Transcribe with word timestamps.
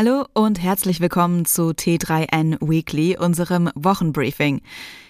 Hallo 0.00 0.26
und 0.32 0.62
herzlich 0.62 1.00
willkommen 1.00 1.44
zu 1.44 1.70
T3N 1.70 2.58
Weekly, 2.60 3.16
unserem 3.18 3.68
Wochenbriefing. 3.74 4.60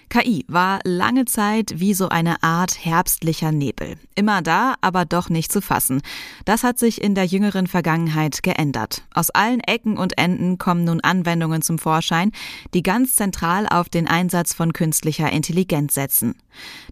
KI 0.09 0.43
war 0.47 0.79
lange 0.83 1.25
Zeit 1.25 1.73
wie 1.75 1.93
so 1.93 2.09
eine 2.09 2.41
Art 2.41 2.83
herbstlicher 2.83 3.51
Nebel. 3.51 3.97
Immer 4.15 4.41
da, 4.41 4.73
aber 4.81 5.05
doch 5.05 5.29
nicht 5.29 5.51
zu 5.51 5.61
fassen. 5.61 6.01
Das 6.45 6.63
hat 6.63 6.79
sich 6.79 7.03
in 7.03 7.13
der 7.13 7.25
jüngeren 7.25 7.67
Vergangenheit 7.67 8.41
geändert. 8.41 9.03
Aus 9.13 9.29
allen 9.29 9.59
Ecken 9.59 9.95
und 9.95 10.17
Enden 10.17 10.57
kommen 10.57 10.85
nun 10.85 11.01
Anwendungen 11.01 11.61
zum 11.61 11.77
Vorschein, 11.77 12.31
die 12.73 12.81
ganz 12.81 13.15
zentral 13.15 13.67
auf 13.69 13.89
den 13.89 14.07
Einsatz 14.07 14.55
von 14.55 14.73
künstlicher 14.73 15.31
Intelligenz 15.31 15.93
setzen. 15.93 16.33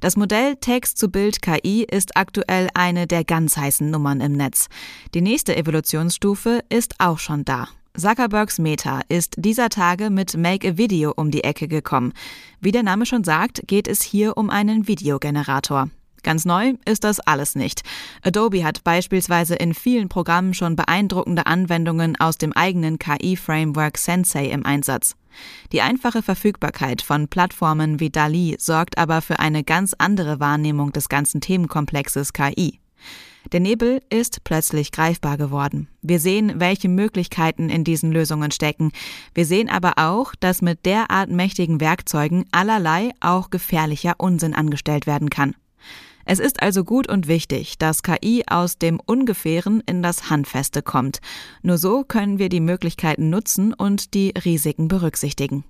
Das 0.02 0.18
Modell 0.18 0.58
Text 0.58 1.00
zu 1.00 1.10
Bild 1.10 1.42
KI 1.42 1.88
ist 1.90 2.16
aktuell 2.16 2.70
eine 2.76 3.08
der 3.08 3.24
ganz 3.24 3.58
heißen 3.58 3.90
Nummern 3.90 4.22
im 4.22 4.34
Netz. 4.34 4.68
Die 5.16 5.22
nächste 5.22 5.58
Evolutionsstufe 5.58 6.60
ist 6.70 6.94
auch 7.00 7.18
schon 7.18 7.44
da. 7.44 7.68
Zuckerbergs 7.98 8.60
Meta 8.60 9.02
ist 9.10 9.34
dieser 9.38 9.70
Tage 9.70 10.12
mit 10.12 10.38
Make 10.38 10.70
a 10.70 10.78
Video 10.78 11.14
um 11.16 11.32
die 11.32 11.44
Ecke 11.44 11.68
gekommen. 11.68 12.14
Wie 12.62 12.72
der 12.72 12.84
Name 12.84 13.08
schon 13.08 13.24
sagt, 13.24 13.64
geht 13.66 13.88
es 13.88 14.04
hier 14.04 14.38
um 14.38 14.52
einen 14.52 14.88
Videogenerator. 14.88 15.90
Ganz 16.22 16.46
neu 16.46 16.74
ist 16.86 17.04
das 17.04 17.20
alles 17.20 17.56
nicht. 17.56 17.82
Adobe 18.22 18.64
hat 18.64 18.84
beispielsweise 18.84 19.56
in 19.56 19.74
vielen 19.74 20.10
Programmen 20.10 20.54
schon 20.54 20.76
beeindruckende 20.76 21.48
Anwendungen 21.48 22.16
aus 22.20 22.38
dem 22.38 22.54
eigenen 22.54 23.00
KI-Framework 23.00 23.98
Sensei 23.98 24.46
im 24.46 24.64
Einsatz. 24.64 25.16
Die 25.72 25.82
einfache 25.82 26.22
Verfügbarkeit 26.22 27.02
von 27.02 27.28
Plattformen 27.28 28.00
wie 28.00 28.12
DALI 28.12 28.58
sorgt 28.60 29.00
aber 29.00 29.24
für 29.24 29.40
eine 29.40 29.64
ganz 29.64 29.96
andere 29.98 30.40
Wahrnehmung 30.40 30.92
des 30.92 31.10
ganzen 31.10 31.42
Themenkomplexes 31.42 32.34
KI. 32.34 32.80
Der 33.54 33.62
Nebel 33.62 34.02
ist 34.10 34.44
plötzlich 34.44 34.92
greifbar 34.92 35.38
geworden. 35.38 35.88
Wir 36.02 36.20
sehen, 36.20 36.60
welche 36.60 36.90
Möglichkeiten 36.90 37.70
in 37.70 37.84
diesen 37.86 38.12
Lösungen 38.12 38.52
stecken. 38.52 38.92
Wir 39.34 39.46
sehen 39.46 39.70
aber 39.70 39.94
auch, 39.98 40.36
dass 40.36 40.62
mit 40.62 40.86
derart 40.86 41.30
mächtigen 41.30 41.80
Werkzeugen 41.80 42.46
allerlei 42.52 43.12
auch 43.22 43.50
gefährlicher 43.50 44.16
Unsinn 44.18 44.54
angestellt 44.54 45.08
werden 45.08 45.30
kann. 45.30 45.56
Es 46.26 46.40
ist 46.40 46.62
also 46.62 46.84
gut 46.84 47.08
und 47.08 47.30
wichtig, 47.30 47.78
dass 47.78 48.04
KI 48.04 48.44
aus 48.48 48.78
dem 48.78 49.00
Ungefähren 49.00 49.82
in 49.86 50.04
das 50.04 50.30
Handfeste 50.30 50.82
kommt. 50.82 51.20
Nur 51.62 51.78
so 51.78 52.04
können 52.04 52.38
wir 52.38 52.50
die 52.50 52.60
Möglichkeiten 52.60 53.30
nutzen 53.30 53.74
und 53.74 54.14
die 54.14 54.34
Risiken 54.44 54.90
berücksichtigen. 54.90 55.64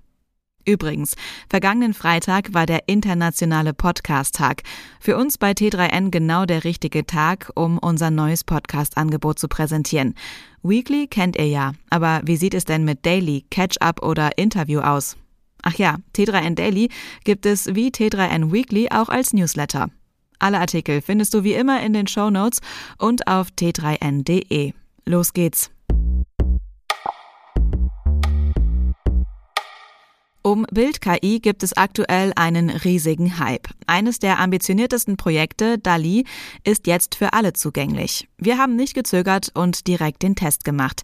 Übrigens, 0.64 1.14
vergangenen 1.48 1.94
Freitag 1.94 2.52
war 2.52 2.66
der 2.66 2.88
internationale 2.88 3.72
Podcast-Tag. 3.72 4.62
Für 5.00 5.16
uns 5.16 5.38
bei 5.38 5.52
T3N 5.52 6.10
genau 6.10 6.44
der 6.44 6.64
richtige 6.64 7.06
Tag, 7.06 7.50
um 7.54 7.78
unser 7.78 8.10
neues 8.10 8.44
Podcast-Angebot 8.44 9.38
zu 9.38 9.48
präsentieren. 9.48 10.14
Weekly 10.62 11.06
kennt 11.06 11.36
ihr 11.36 11.48
ja, 11.48 11.72
aber 11.88 12.20
wie 12.24 12.36
sieht 12.36 12.54
es 12.54 12.64
denn 12.64 12.84
mit 12.84 13.06
Daily, 13.06 13.46
Catch-up 13.50 14.02
oder 14.02 14.36
Interview 14.36 14.80
aus? 14.80 15.16
Ach 15.62 15.74
ja, 15.74 15.96
T3N 16.14 16.54
Daily 16.54 16.90
gibt 17.24 17.46
es 17.46 17.74
wie 17.74 17.88
T3N 17.88 18.52
Weekly 18.52 18.88
auch 18.90 19.08
als 19.08 19.32
Newsletter. 19.32 19.88
Alle 20.38 20.60
Artikel 20.60 21.00
findest 21.00 21.34
du 21.34 21.44
wie 21.44 21.54
immer 21.54 21.82
in 21.82 21.92
den 21.92 22.06
Show 22.06 22.30
Notes 22.30 22.60
und 22.98 23.26
auf 23.26 23.48
t3n.de. 23.48 24.72
Los 25.04 25.32
geht's! 25.32 25.70
Um 30.48 30.64
Bild-KI 30.72 31.40
gibt 31.40 31.62
es 31.62 31.76
aktuell 31.76 32.32
einen 32.34 32.70
riesigen 32.70 33.38
Hype. 33.38 33.68
Eines 33.86 34.18
der 34.18 34.38
ambitioniertesten 34.38 35.18
Projekte, 35.18 35.76
DALI, 35.78 36.24
ist 36.64 36.86
jetzt 36.86 37.16
für 37.16 37.34
alle 37.34 37.52
zugänglich. 37.52 38.30
Wir 38.38 38.56
haben 38.56 38.74
nicht 38.74 38.94
gezögert 38.94 39.50
und 39.52 39.86
direkt 39.86 40.22
den 40.22 40.36
Test 40.36 40.64
gemacht. 40.64 41.02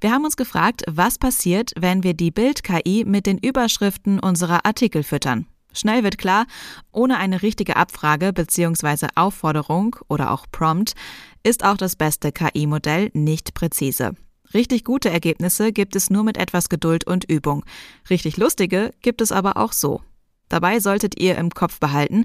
Wir 0.00 0.12
haben 0.12 0.24
uns 0.24 0.38
gefragt, 0.38 0.82
was 0.88 1.18
passiert, 1.18 1.72
wenn 1.78 2.04
wir 2.04 2.14
die 2.14 2.30
Bild-KI 2.30 3.04
mit 3.06 3.26
den 3.26 3.36
Überschriften 3.36 4.18
unserer 4.18 4.64
Artikel 4.64 5.02
füttern. 5.02 5.46
Schnell 5.74 6.02
wird 6.02 6.16
klar, 6.16 6.46
ohne 6.90 7.18
eine 7.18 7.42
richtige 7.42 7.76
Abfrage 7.76 8.32
bzw. 8.32 9.08
Aufforderung 9.14 9.96
oder 10.08 10.30
auch 10.30 10.46
Prompt 10.50 10.94
ist 11.42 11.66
auch 11.66 11.76
das 11.76 11.96
beste 11.96 12.32
KI-Modell 12.32 13.10
nicht 13.12 13.52
präzise. 13.52 14.14
Richtig 14.54 14.84
gute 14.84 15.10
Ergebnisse 15.10 15.72
gibt 15.72 15.96
es 15.96 16.10
nur 16.10 16.24
mit 16.24 16.36
etwas 16.36 16.68
Geduld 16.68 17.06
und 17.06 17.24
Übung. 17.24 17.64
Richtig 18.10 18.36
lustige 18.36 18.92
gibt 19.02 19.20
es 19.20 19.32
aber 19.32 19.56
auch 19.56 19.72
so. 19.72 20.02
Dabei 20.48 20.80
solltet 20.80 21.20
ihr 21.20 21.36
im 21.36 21.50
Kopf 21.50 21.80
behalten, 21.80 22.24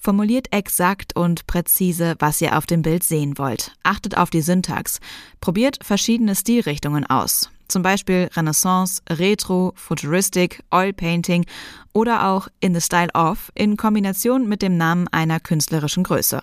Formuliert 0.00 0.52
exakt 0.52 1.16
und 1.16 1.46
präzise, 1.48 2.14
was 2.20 2.40
ihr 2.40 2.56
auf 2.56 2.66
dem 2.66 2.82
Bild 2.82 3.02
sehen 3.02 3.36
wollt. 3.36 3.72
Achtet 3.82 4.16
auf 4.16 4.30
die 4.30 4.42
Syntax. 4.42 5.00
Probiert 5.40 5.78
verschiedene 5.82 6.36
Stilrichtungen 6.36 7.04
aus. 7.04 7.50
Zum 7.66 7.82
Beispiel 7.82 8.30
Renaissance, 8.34 9.02
Retro, 9.10 9.72
Futuristic, 9.74 10.62
Oil 10.70 10.92
Painting 10.92 11.44
oder 11.92 12.28
auch 12.28 12.48
In 12.60 12.74
the 12.74 12.80
Style 12.80 13.12
of 13.12 13.50
in 13.54 13.76
Kombination 13.76 14.48
mit 14.48 14.62
dem 14.62 14.76
Namen 14.76 15.08
einer 15.08 15.40
künstlerischen 15.40 16.04
Größe. 16.04 16.42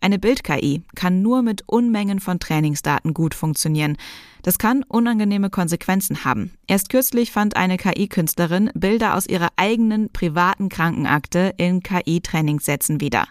Eine 0.00 0.18
Bild-KI 0.18 0.82
kann 0.94 1.22
nur 1.22 1.42
mit 1.42 1.64
Unmengen 1.66 2.20
von 2.20 2.38
Trainingsdaten 2.38 3.14
gut 3.14 3.34
funktionieren. 3.34 3.96
Das 4.42 4.58
kann 4.58 4.84
unangenehme 4.84 5.50
Konsequenzen 5.50 6.24
haben. 6.24 6.52
Erst 6.66 6.88
kürzlich 6.88 7.32
fand 7.32 7.56
eine 7.56 7.76
KI-Künstlerin 7.76 8.70
Bilder 8.74 9.16
aus 9.16 9.26
ihrer 9.26 9.48
eigenen 9.56 10.10
privaten 10.12 10.68
Krankenakte 10.68 11.54
in 11.56 11.82
KI-Trainingssätzen 11.82 13.00
wieder. 13.00 13.26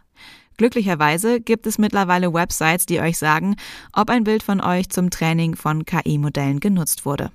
Glücklicherweise 0.57 1.39
gibt 1.39 1.67
es 1.67 1.77
mittlerweile 1.77 2.33
Websites, 2.33 2.87
die 2.87 2.99
euch 2.99 3.17
sagen, 3.17 3.55
ob 3.93 4.09
ein 4.09 4.23
Bild 4.23 4.41
von 4.41 4.59
euch 4.59 4.89
zum 4.89 5.11
Training 5.11 5.55
von 5.55 5.85
KI-Modellen 5.85 6.59
genutzt 6.59 7.05
wurde. 7.05 7.31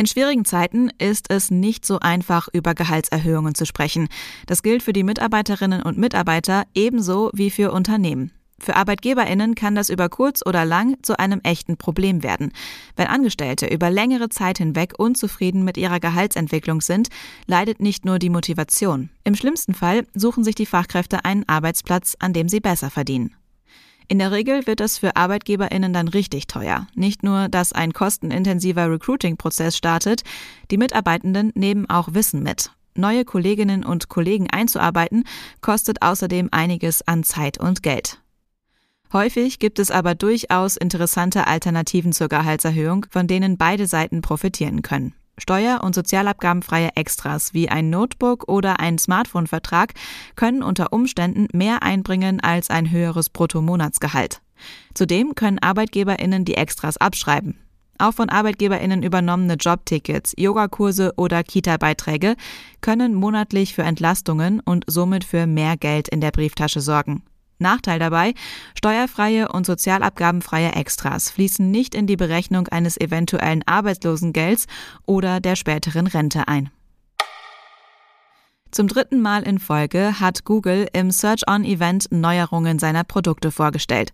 In 0.00 0.06
schwierigen 0.06 0.46
Zeiten 0.46 0.90
ist 0.96 1.26
es 1.28 1.50
nicht 1.50 1.84
so 1.84 2.00
einfach, 2.00 2.48
über 2.54 2.74
Gehaltserhöhungen 2.74 3.54
zu 3.54 3.66
sprechen. 3.66 4.08
Das 4.46 4.62
gilt 4.62 4.82
für 4.82 4.94
die 4.94 5.02
Mitarbeiterinnen 5.02 5.82
und 5.82 5.98
Mitarbeiter 5.98 6.64
ebenso 6.74 7.30
wie 7.34 7.50
für 7.50 7.70
Unternehmen. 7.70 8.32
Für 8.58 8.76
Arbeitgeberinnen 8.76 9.54
kann 9.54 9.74
das 9.74 9.90
über 9.90 10.08
kurz 10.08 10.40
oder 10.46 10.64
lang 10.64 10.96
zu 11.02 11.18
einem 11.18 11.40
echten 11.42 11.76
Problem 11.76 12.22
werden. 12.22 12.52
Wenn 12.96 13.08
Angestellte 13.08 13.66
über 13.66 13.90
längere 13.90 14.30
Zeit 14.30 14.56
hinweg 14.56 14.94
unzufrieden 14.96 15.64
mit 15.64 15.76
ihrer 15.76 16.00
Gehaltsentwicklung 16.00 16.80
sind, 16.80 17.08
leidet 17.46 17.80
nicht 17.80 18.06
nur 18.06 18.18
die 18.18 18.30
Motivation. 18.30 19.10
Im 19.24 19.34
schlimmsten 19.34 19.74
Fall 19.74 20.06
suchen 20.14 20.44
sich 20.44 20.54
die 20.54 20.64
Fachkräfte 20.64 21.26
einen 21.26 21.46
Arbeitsplatz, 21.46 22.16
an 22.20 22.32
dem 22.32 22.48
sie 22.48 22.60
besser 22.60 22.88
verdienen. 22.88 23.36
In 24.10 24.18
der 24.18 24.32
Regel 24.32 24.66
wird 24.66 24.80
das 24.80 24.98
für 24.98 25.14
ArbeitgeberInnen 25.14 25.92
dann 25.92 26.08
richtig 26.08 26.48
teuer. 26.48 26.88
Nicht 26.96 27.22
nur, 27.22 27.48
dass 27.48 27.72
ein 27.72 27.92
kostenintensiver 27.92 28.90
Recruiting-Prozess 28.90 29.76
startet, 29.76 30.24
die 30.72 30.78
Mitarbeitenden 30.78 31.52
nehmen 31.54 31.88
auch 31.88 32.08
Wissen 32.12 32.42
mit. 32.42 32.72
Neue 32.96 33.24
Kolleginnen 33.24 33.84
und 33.84 34.08
Kollegen 34.08 34.50
einzuarbeiten, 34.50 35.22
kostet 35.60 36.02
außerdem 36.02 36.48
einiges 36.50 37.06
an 37.06 37.22
Zeit 37.22 37.60
und 37.60 37.84
Geld. 37.84 38.20
Häufig 39.12 39.60
gibt 39.60 39.78
es 39.78 39.92
aber 39.92 40.16
durchaus 40.16 40.76
interessante 40.76 41.46
Alternativen 41.46 42.12
zur 42.12 42.28
Gehaltserhöhung, 42.28 43.06
von 43.10 43.28
denen 43.28 43.58
beide 43.58 43.86
Seiten 43.86 44.22
profitieren 44.22 44.82
können. 44.82 45.14
Steuer- 45.40 45.82
und 45.82 45.94
sozialabgabenfreie 45.94 46.90
Extras 46.94 47.54
wie 47.54 47.68
ein 47.68 47.90
Notebook 47.90 48.48
oder 48.48 48.78
ein 48.80 48.98
Smartphone-Vertrag 48.98 49.94
können 50.36 50.62
unter 50.62 50.92
Umständen 50.92 51.48
mehr 51.52 51.82
einbringen 51.82 52.40
als 52.40 52.70
ein 52.70 52.90
höheres 52.90 53.30
Bruttomonatsgehalt. 53.30 54.40
Zudem 54.94 55.34
können 55.34 55.58
ArbeitgeberInnen 55.58 56.44
die 56.44 56.54
Extras 56.54 56.96
abschreiben. 56.96 57.58
Auch 57.98 58.14
von 58.14 58.30
ArbeitgeberInnen 58.30 59.02
übernommene 59.02 59.54
Jobtickets, 59.54 60.32
Yogakurse 60.38 61.12
oder 61.16 61.42
Kita-Beiträge 61.42 62.34
können 62.80 63.14
monatlich 63.14 63.74
für 63.74 63.82
Entlastungen 63.82 64.60
und 64.60 64.84
somit 64.86 65.22
für 65.24 65.46
mehr 65.46 65.76
Geld 65.76 66.08
in 66.08 66.22
der 66.22 66.30
Brieftasche 66.30 66.80
sorgen. 66.80 67.22
Nachteil 67.60 67.98
dabei, 67.98 68.34
steuerfreie 68.76 69.48
und 69.48 69.66
sozialabgabenfreie 69.66 70.72
Extras 70.72 71.30
fließen 71.30 71.70
nicht 71.70 71.94
in 71.94 72.06
die 72.06 72.16
Berechnung 72.16 72.68
eines 72.68 73.00
eventuellen 73.00 73.62
Arbeitslosengelds 73.66 74.66
oder 75.06 75.40
der 75.40 75.56
späteren 75.56 76.06
Rente 76.06 76.48
ein. 76.48 76.70
Zum 78.70 78.86
dritten 78.86 79.20
Mal 79.20 79.42
in 79.42 79.58
Folge 79.58 80.20
hat 80.20 80.44
Google 80.44 80.86
im 80.92 81.10
Search-on-Event 81.10 82.12
Neuerungen 82.12 82.78
seiner 82.78 83.02
Produkte 83.02 83.50
vorgestellt. 83.50 84.12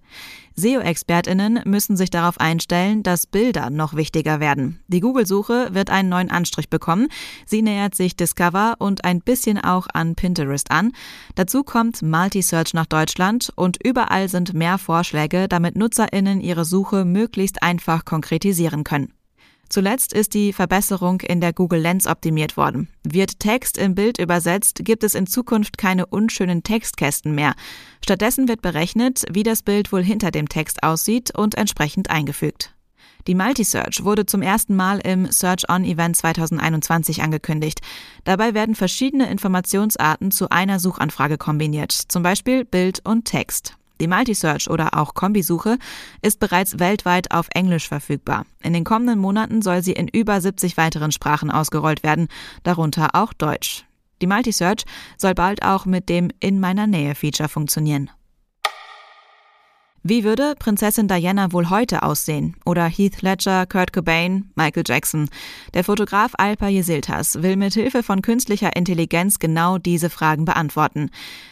SEO-ExpertInnen 0.55 1.61
müssen 1.67 1.99
sich 1.99 2.09
darauf 2.09 2.41
einstellen, 2.41 3.03
dass 3.03 3.27
Bilder 3.27 3.69
noch 3.69 3.95
wichtiger 3.95 4.41
werden. 4.41 4.81
Die 4.89 5.01
Google-Suche 5.01 5.75
wird 5.75 5.91
einen 5.91 6.09
neuen 6.09 6.31
Anstrich 6.31 6.71
bekommen. 6.71 7.09
Sie 7.45 7.61
nähert 7.61 7.95
sich 7.95 8.17
Discover 8.17 8.77
und 8.79 9.05
ein 9.05 9.21
bisschen 9.21 9.63
auch 9.63 9.89
an 9.93 10.15
Pinterest 10.15 10.71
an. 10.71 10.93
Dazu 11.35 11.63
kommt 11.63 12.01
Multi-Search 12.01 12.73
nach 12.73 12.87
Deutschland 12.87 13.53
und 13.57 13.77
überall 13.85 14.31
sind 14.31 14.55
mehr 14.55 14.79
Vorschläge, 14.79 15.49
damit 15.49 15.77
NutzerInnen 15.77 16.41
ihre 16.41 16.65
Suche 16.65 17.05
möglichst 17.05 17.63
einfach 17.63 18.07
konkretisieren 18.07 18.85
können. 18.85 19.13
Zuletzt 19.69 20.13
ist 20.13 20.35
die 20.35 20.53
Verbesserung 20.53 21.21
in 21.21 21.41
der 21.41 21.53
Google 21.53 21.81
Lens 21.81 22.07
optimiert 22.07 22.57
worden. 22.57 22.89
Wird 23.03 23.41
Text 23.41 23.79
im 23.79 23.95
Bild 23.95 24.19
übersetzt, 24.19 24.81
gibt 24.85 25.05
es 25.05 25.15
in 25.15 25.27
Zukunft 25.27 25.79
keine 25.79 26.07
unschönen 26.07 26.63
Textkästen 26.63 27.35
mehr. 27.35 27.55
Stattdessen 28.03 28.49
wird 28.49 28.63
berechnet, 28.63 29.25
wie 29.31 29.43
das 29.43 29.63
Bild 29.63 29.93
wohl 29.93 30.03
hinter 30.03 30.31
dem 30.31 30.49
Text 30.49 30.83
aussieht 30.83 31.37
und 31.37 31.57
entsprechend 31.57 32.11
eingefügt. 32.11 32.77
Die 33.27 33.35
Multisearch 33.35 34.05
wurde 34.05 34.25
zum 34.25 34.41
ersten 34.41 34.77
Mal 34.77 35.01
im 35.01 35.31
Search 35.33 35.69
On 35.69 35.85
Event 35.85 36.17
2021 36.17 37.23
angekündigt. 37.23 37.81
Dabei 38.23 38.55
werden 38.55 38.77
verschiedene 38.77 39.29
Informationsarten 39.29 40.31
zu 40.31 40.51
einer 40.51 40.79
Suchanfrage 40.79 41.37
kombiniert, 41.37 41.91
zum 41.91 42.23
Beispiel 42.23 42.65
Bild 42.65 43.01
und 43.05 43.25
Text. 43.25 43.77
Die 44.01 44.09
Multisearch 44.09 44.69
oder 44.69 44.99
auch 44.99 45.15
Kombisuche 45.15 45.79
ist 46.23 46.39
bereits 46.39 46.79
weltweit 46.79 47.31
auf 47.31 47.49
Englisch 47.55 47.89
verfügbar. 47.89 48.45
In 48.63 48.73
den 48.73 48.85
kommenden 48.85 49.19
Monaten 49.19 49.63
soll 49.63 49.83
sie 49.83 49.93
in 49.93 50.09
über 50.09 50.41
70 50.41 50.77
weiteren 50.77 51.13
Sprachen 51.13 51.51
ausgerollt 51.51 52.03
werden, 52.03 52.29
darunter 52.63 53.11
auch 53.15 53.33
Deutsch. 53.33 53.85
Die 54.23 54.27
Multisearch 54.27 54.85
soll 55.17 55.35
bald 55.35 55.63
auch 55.63 55.85
mit 55.87 56.09
dem 56.09 56.31
In 56.41 56.61
meiner 56.61 56.87
Nähe 56.87 57.15
Feature 57.15 57.49
funktionieren. 57.49 58.11
Wie 60.09 60.23
würde 60.23 60.55
Prinzessin 60.57 61.09
Diana 61.09 61.51
wohl 61.51 61.69
heute 61.69 62.05
aussehen? 62.05 62.55
Oder 62.65 62.85
Heath 62.85 63.23
Ledger, 63.23 63.67
Kurt 63.67 63.93
Cobain, 63.93 64.49
Michael 64.55 64.85
Jackson? 64.87 65.29
Der 65.75 65.83
Fotograf 65.83 66.31
Alpa 66.39 66.69
Yesiltas 66.69 67.43
will 67.43 67.57
mit 67.57 67.75
Hilfe 67.75 68.05
von 68.05 68.23
künstlicher 68.23 68.77
Intelligenz 68.77 69.41
genau 69.41 69.79
diese 69.79 70.09
Fragen 70.09 70.45
beantworten. 70.45 71.11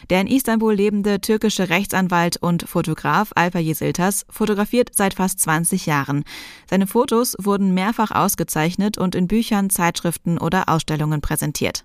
Der 0.09 0.21
in 0.21 0.27
Istanbul 0.27 0.73
lebende 0.73 1.19
türkische 1.19 1.67
Rechtsanwalt 1.67 2.37
und 2.37 2.63
Fotograf 2.63 3.33
Alpa 3.35 3.59
Yesiltas 3.59 4.25
fotografiert 4.29 4.95
seit 4.95 5.15
fast 5.15 5.41
20 5.41 5.85
Jahren. 5.85 6.23
Seine 6.69 6.87
Fotos 6.87 7.35
wurden 7.37 7.73
mehrfach 7.73 8.11
ausgezeichnet 8.11 8.97
und 8.97 9.15
in 9.15 9.27
Büchern, 9.27 9.69
Zeitschriften 9.69 10.37
oder 10.37 10.69
Ausstellungen 10.69 11.19
präsentiert. 11.19 11.83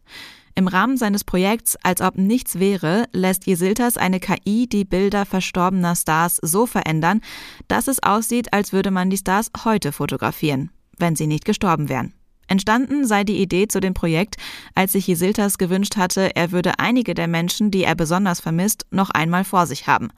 Im 0.55 0.69
Rahmen 0.69 0.97
seines 0.97 1.25
Projekts 1.25 1.77
Als 1.83 2.01
ob 2.01 2.17
nichts 2.17 2.59
wäre, 2.59 3.07
lässt 3.13 3.47
Jesiltas 3.47 3.97
eine 3.97 4.21
KI 4.21 4.67
die 4.69 4.85
Bilder 4.85 5.25
verstorbener 5.25 5.97
Stars 5.97 6.39
so 6.43 6.67
verändern, 6.67 7.21
dass 7.69 7.89
es 7.89 8.03
aussieht, 8.03 8.53
als 8.53 8.73
würde 8.73 8.91
man 8.91 9.11
die 9.11 9.17
Stars 9.17 9.51
heute 9.65 9.93
fotografieren, 9.93 10.71
wenn 10.99 11.17
sie 11.17 11.27
nicht 11.27 11.45
gestorben 11.45 11.89
wären. 11.89 12.13
Entstanden 12.51 13.07
sei 13.07 13.23
die 13.23 13.41
Idee 13.41 13.69
zu 13.69 13.79
dem 13.79 13.95
Projekt, 13.95 14.35
als 14.75 14.93
sich 14.93 15.07
Jesiltas 15.07 15.57
gewünscht 15.57 15.97
hatte, 15.97 16.35
er 16.35 16.51
würde 16.51 16.81
einige 16.81 17.15
der 17.15 17.29
Menschen, 17.29 17.71
die 17.71 17.85
er 17.85 17.95
besonders 17.95 18.41
vermisst, 18.41 18.87
noch 18.91 19.11
einmal 19.11 19.45
vor 19.45 19.67
sich 19.67 19.87
haben. 19.87 20.09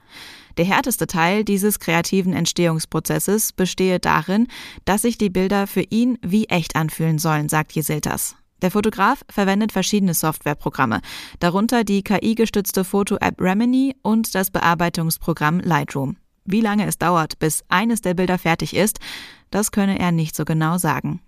Der 0.57 0.65
härteste 0.65 1.05
Teil 1.05 1.43
dieses 1.43 1.79
kreativen 1.79 2.33
Entstehungsprozesses 2.33 3.53
bestehe 3.53 3.99
darin, 3.99 4.47
dass 4.83 5.03
sich 5.03 5.19
die 5.19 5.29
Bilder 5.29 5.67
für 5.67 5.83
ihn 5.83 6.17
wie 6.23 6.45
echt 6.45 6.75
anfühlen 6.75 7.19
sollen, 7.19 7.49
sagt 7.49 7.71
Jesiltas. 7.73 8.35
Der 8.63 8.71
Fotograf 8.71 9.25
verwendet 9.29 9.73
verschiedene 9.73 10.13
Softwareprogramme, 10.13 11.01
darunter 11.39 11.83
die 11.83 12.01
KI-gestützte 12.01 12.85
Foto-App 12.85 13.39
Remini 13.41 13.93
und 14.01 14.33
das 14.35 14.51
Bearbeitungsprogramm 14.51 15.59
Lightroom. 15.59 16.15
Wie 16.45 16.61
lange 16.61 16.87
es 16.87 16.97
dauert, 16.97 17.39
bis 17.39 17.65
eines 17.67 17.99
der 17.99 18.13
Bilder 18.13 18.37
fertig 18.37 18.73
ist, 18.73 18.99
das 19.51 19.73
könne 19.73 19.99
er 19.99 20.13
nicht 20.13 20.33
so 20.33 20.45
genau 20.45 20.77
sagen. 20.77 21.19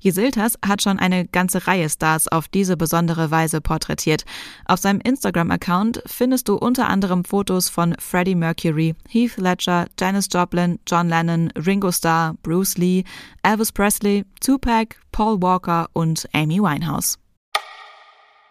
Jesiltas 0.00 0.58
hat 0.64 0.82
schon 0.82 0.98
eine 0.98 1.26
ganze 1.26 1.66
Reihe 1.66 1.88
Stars 1.88 2.28
auf 2.28 2.46
diese 2.48 2.76
besondere 2.76 3.30
Weise 3.30 3.62
porträtiert. 3.62 4.24
Auf 4.66 4.78
seinem 4.80 5.00
Instagram-Account 5.00 6.02
findest 6.04 6.48
du 6.48 6.56
unter 6.56 6.88
anderem 6.88 7.24
Fotos 7.24 7.70
von 7.70 7.94
Freddie 7.98 8.34
Mercury, 8.34 8.94
Heath 9.08 9.38
Ledger, 9.38 9.86
Janis 9.98 10.28
Joplin, 10.30 10.78
John 10.86 11.08
Lennon, 11.08 11.50
Ringo 11.52 11.90
Starr, 11.90 12.34
Bruce 12.42 12.76
Lee, 12.76 13.04
Elvis 13.42 13.72
Presley, 13.72 14.26
Tupac, 14.40 14.96
Paul 15.10 15.40
Walker 15.40 15.88
und 15.94 16.28
Amy 16.34 16.60
Winehouse. 16.60 17.18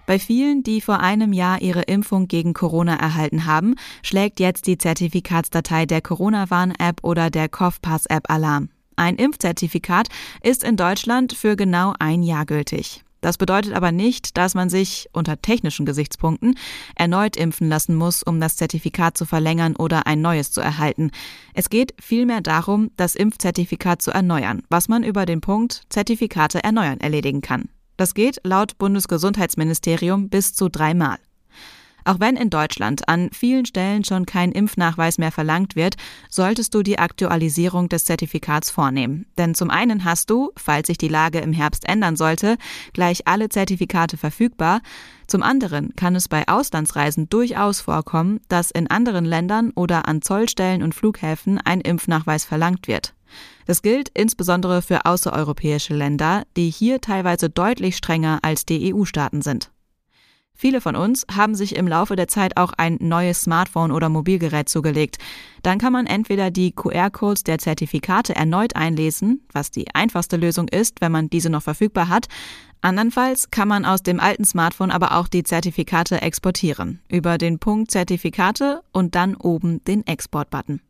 Bei 0.05 0.19
vielen, 0.19 0.63
die 0.63 0.81
vor 0.81 0.99
einem 0.99 1.31
Jahr 1.31 1.61
ihre 1.61 1.83
Impfung 1.83 2.27
gegen 2.27 2.53
Corona 2.53 2.95
erhalten 2.95 3.45
haben, 3.45 3.75
schlägt 4.01 4.39
jetzt 4.41 4.67
die 4.67 4.77
Zertifikatsdatei 4.77 5.85
der 5.85 6.01
Corona-Warn-App 6.01 7.03
oder 7.03 7.29
der 7.29 7.47
CoughPass-App 7.47 8.29
Alarm. 8.29 8.69
Ein 8.95 9.15
Impfzertifikat 9.15 10.07
ist 10.41 10.63
in 10.63 10.77
Deutschland 10.77 11.33
für 11.33 11.55
genau 11.55 11.93
ein 11.99 12.23
Jahr 12.23 12.45
gültig. 12.45 13.03
Das 13.23 13.37
bedeutet 13.37 13.73
aber 13.73 13.93
nicht, 13.93 14.37
dass 14.37 14.53
man 14.53 14.69
sich 14.69 15.07
unter 15.13 15.41
technischen 15.41 15.85
Gesichtspunkten 15.85 16.55
erneut 16.95 17.37
impfen 17.37 17.69
lassen 17.69 17.95
muss, 17.95 18.21
um 18.21 18.41
das 18.41 18.57
Zertifikat 18.57 19.17
zu 19.17 19.25
verlängern 19.25 19.77
oder 19.77 20.07
ein 20.07 20.19
neues 20.21 20.51
zu 20.51 20.59
erhalten. 20.59 21.09
Es 21.53 21.69
geht 21.69 21.93
vielmehr 22.01 22.41
darum, 22.41 22.91
das 22.97 23.15
Impfzertifikat 23.15 24.01
zu 24.01 24.11
erneuern, 24.11 24.63
was 24.69 24.89
man 24.89 25.03
über 25.03 25.25
den 25.25 25.39
Punkt 25.39 25.83
Zertifikate 25.87 26.65
erneuern 26.65 26.99
erledigen 26.99 27.39
kann. 27.39 27.69
Das 27.95 28.13
geht 28.13 28.41
laut 28.43 28.77
Bundesgesundheitsministerium 28.77 30.27
bis 30.27 30.53
zu 30.53 30.67
dreimal. 30.67 31.17
Auch 32.05 32.19
wenn 32.19 32.35
in 32.35 32.49
Deutschland 32.49 33.07
an 33.07 33.29
vielen 33.31 33.65
Stellen 33.65 34.03
schon 34.03 34.25
kein 34.25 34.51
Impfnachweis 34.51 35.17
mehr 35.17 35.31
verlangt 35.31 35.75
wird, 35.75 35.95
solltest 36.29 36.73
du 36.73 36.83
die 36.83 36.99
Aktualisierung 36.99 37.89
des 37.89 38.05
Zertifikats 38.05 38.69
vornehmen. 38.69 39.25
Denn 39.37 39.55
zum 39.55 39.69
einen 39.69 40.03
hast 40.03 40.29
du, 40.29 40.51
falls 40.55 40.87
sich 40.87 40.97
die 40.97 41.07
Lage 41.07 41.39
im 41.39 41.53
Herbst 41.53 41.87
ändern 41.87 42.15
sollte, 42.15 42.57
gleich 42.93 43.27
alle 43.27 43.49
Zertifikate 43.49 44.17
verfügbar. 44.17 44.81
Zum 45.27 45.43
anderen 45.43 45.95
kann 45.95 46.15
es 46.15 46.27
bei 46.27 46.47
Auslandsreisen 46.47 47.29
durchaus 47.29 47.81
vorkommen, 47.81 48.41
dass 48.49 48.71
in 48.71 48.89
anderen 48.89 49.25
Ländern 49.25 49.71
oder 49.71 50.07
an 50.07 50.21
Zollstellen 50.21 50.83
und 50.83 50.93
Flughäfen 50.93 51.59
ein 51.63 51.81
Impfnachweis 51.81 52.45
verlangt 52.45 52.87
wird. 52.87 53.13
Das 53.65 53.81
gilt 53.81 54.09
insbesondere 54.09 54.81
für 54.81 55.05
außereuropäische 55.05 55.95
Länder, 55.95 56.43
die 56.57 56.69
hier 56.69 57.01
teilweise 57.01 57.49
deutlich 57.49 57.97
strenger 57.97 58.39
als 58.41 58.65
die 58.65 58.93
EU-Staaten 58.93 59.41
sind. 59.41 59.72
Viele 60.55 60.81
von 60.81 60.95
uns 60.95 61.25
haben 61.35 61.55
sich 61.55 61.75
im 61.75 61.87
Laufe 61.87 62.15
der 62.15 62.27
Zeit 62.27 62.57
auch 62.57 62.73
ein 62.77 62.97
neues 63.01 63.41
Smartphone 63.41 63.91
oder 63.91 64.09
Mobilgerät 64.09 64.69
zugelegt. 64.69 65.17
Dann 65.61 65.79
kann 65.79 65.91
man 65.91 66.05
entweder 66.05 66.51
die 66.51 66.71
QR-Codes 66.71 67.43
der 67.43 67.57
Zertifikate 67.57 68.35
erneut 68.35 68.75
einlesen, 68.75 69.45
was 69.51 69.71
die 69.71 69.93
einfachste 69.93 70.37
Lösung 70.37 70.67
ist, 70.67 71.01
wenn 71.01 71.11
man 71.11 71.29
diese 71.29 71.49
noch 71.49 71.63
verfügbar 71.63 72.07
hat. 72.07 72.27
Andernfalls 72.81 73.49
kann 73.49 73.67
man 73.67 73.83
aus 73.83 74.03
dem 74.03 74.19
alten 74.19 74.45
Smartphone 74.45 74.91
aber 74.91 75.17
auch 75.17 75.27
die 75.27 75.43
Zertifikate 75.43 76.21
exportieren, 76.21 77.01
über 77.09 77.37
den 77.37 77.59
Punkt 77.59 77.91
Zertifikate 77.91 78.83
und 78.91 79.15
dann 79.15 79.35
oben 79.35 79.83
den 79.85 80.05
Export-Button. 80.05 80.81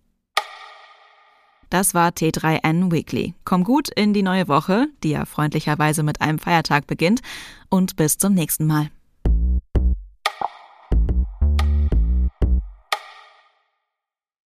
Das 1.70 1.96
war 1.96 2.10
T3N 2.10 2.92
Weekly. 2.92 3.34
Komm 3.46 3.64
gut 3.64 3.90
in 3.90 4.14
die 4.14 4.22
neue 4.22 4.48
Woche, 4.48 4.88
die 5.04 5.12
ja 5.12 5.26
freundlicherweise 5.26 6.04
mit 6.04 6.22
einem 6.22 6.38
Feiertag 6.38 6.86
beginnt, 6.86 7.22
und 7.70 7.96
bis 7.96 8.20
zum 8.20 8.36
nächsten 8.36 8.68
Mal. 8.68 8.92